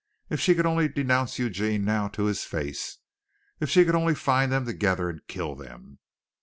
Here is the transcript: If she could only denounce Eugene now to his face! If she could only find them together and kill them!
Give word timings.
If 0.31 0.39
she 0.39 0.55
could 0.55 0.65
only 0.65 0.87
denounce 0.87 1.37
Eugene 1.37 1.85
now 1.85 2.07
to 2.07 2.23
his 2.23 2.43
face! 2.43 2.97
If 3.59 3.69
she 3.69 3.85
could 3.85 3.93
only 3.93 4.15
find 4.15 4.51
them 4.51 4.65
together 4.65 5.11
and 5.11 5.21
kill 5.27 5.53
them! 5.53 5.99